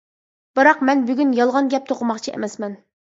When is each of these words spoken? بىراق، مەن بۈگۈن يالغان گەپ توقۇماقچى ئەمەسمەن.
بىراق، 0.59 0.79
مەن 0.89 1.03
بۈگۈن 1.09 1.35
يالغان 1.41 1.69
گەپ 1.75 1.85
توقۇماقچى 1.93 2.35
ئەمەسمەن. 2.37 2.75